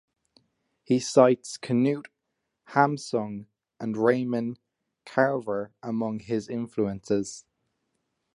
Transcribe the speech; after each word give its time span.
He 0.81 0.99
cites 0.99 1.59
Knut 1.59 2.07
Hamsun 2.69 3.45
and 3.79 3.95
Raymond 3.95 4.57
Carver 5.05 5.73
among 5.83 6.21
his 6.21 6.49
influences. 6.49 7.45